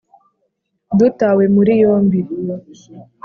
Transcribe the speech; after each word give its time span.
dutawe 0.97 1.43
muri 1.55 1.71
yombi 1.83 2.19